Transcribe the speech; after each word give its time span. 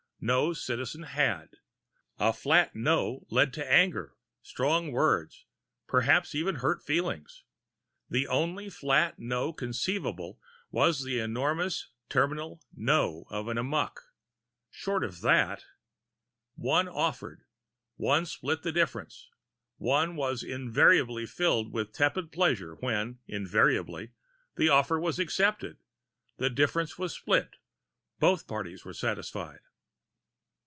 No 0.23 0.53
Citizen 0.53 1.01
had. 1.01 1.55
A 2.19 2.31
flat 2.31 2.75
no 2.75 3.25
led 3.31 3.51
to 3.55 3.71
anger, 3.71 4.13
strong 4.43 4.91
words 4.91 5.45
perhaps 5.87 6.35
even 6.35 6.57
hurt 6.57 6.83
feelings. 6.83 7.41
The 8.07 8.27
only 8.27 8.69
flat 8.69 9.17
no 9.17 9.51
conceivable 9.51 10.39
was 10.69 11.03
the 11.03 11.17
enormous 11.17 11.87
terminal 12.07 12.61
no 12.75 13.25
of 13.31 13.47
an 13.47 13.57
amok. 13.57 13.99
Short 14.69 15.03
of 15.03 15.21
that 15.21 15.65
One 16.53 16.87
offered. 16.87 17.43
One 17.95 18.27
split 18.27 18.61
the 18.61 18.71
difference. 18.71 19.27
One 19.79 20.15
was 20.15 20.43
invariably 20.43 21.25
filled 21.25 21.73
with 21.73 21.93
tepid 21.93 22.31
pleasure 22.31 22.75
when, 22.75 23.17
invariably, 23.25 24.11
the 24.55 24.69
offer 24.69 24.99
was 24.99 25.17
accepted, 25.17 25.79
the 26.37 26.51
difference 26.51 26.99
was 26.99 27.11
split, 27.11 27.55
both 28.19 28.45
parties 28.45 28.85
were 28.85 28.93
satisfied. 28.93 29.61